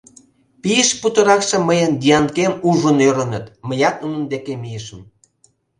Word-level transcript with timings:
пийышт 0.61 0.93
путыракшым 1.01 1.61
мыйын 1.69 1.91
Дианкем 2.01 2.53
ужын 2.69 2.97
ӧрыныт, 3.09 3.45
мыят 3.67 3.95
нунын 4.03 4.23
дек 4.31 4.45
мийышым. 4.61 5.01